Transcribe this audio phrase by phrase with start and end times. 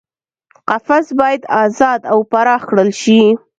[0.67, 3.21] قفس باید ازاد او پراخ کړل شي.